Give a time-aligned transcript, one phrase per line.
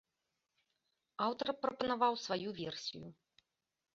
[1.25, 3.05] Аўтар прапанаваў сваю версію.